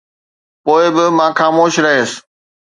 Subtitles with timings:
[0.63, 2.11] پوءِ به مان خاموش رهيس